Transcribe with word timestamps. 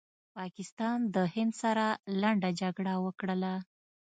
پاکستان 0.37 0.97
د 1.15 1.17
هند 1.35 1.53
سره 1.63 1.85
لنډه 2.21 2.49
جګړه 2.61 2.93
وکړله 3.05 3.53